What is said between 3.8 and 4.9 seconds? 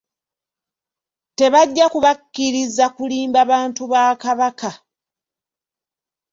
ba Kabaka